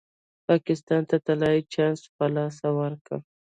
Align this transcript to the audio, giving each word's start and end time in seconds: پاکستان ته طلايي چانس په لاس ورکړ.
پاکستان 0.47 1.01
ته 1.09 1.17
طلايي 1.27 1.61
چانس 1.73 2.01
په 2.15 2.25
لاس 2.35 2.55
ورکړ. 2.79 3.19